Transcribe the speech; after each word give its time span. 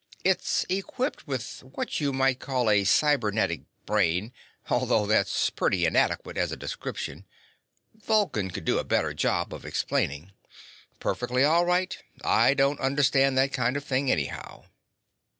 It's 0.23 0.65
equipped 0.67 1.27
with 1.27 1.59
what 1.61 1.99
you 1.99 2.11
might 2.11 2.39
call 2.39 2.71
a 2.71 2.85
cybernetic 2.85 3.61
brain 3.85 4.33
although 4.67 5.05
that's 5.05 5.51
pretty 5.51 5.85
inadequate 5.85 6.39
as 6.39 6.51
a 6.51 6.57
description. 6.57 7.27
Vulcan 7.93 8.49
could 8.49 8.65
do 8.65 8.79
a 8.79 8.83
better 8.83 9.13
job 9.13 9.53
of 9.53 9.63
explaining." 9.63 10.31
"Perfectly 10.99 11.43
all 11.43 11.67
right. 11.67 11.95
I 12.23 12.55
don't 12.55 12.79
understand 12.79 13.37
that 13.37 13.53
kind 13.53 13.77
of 13.77 13.83
thing 13.83 14.09
anyhow." 14.11 14.63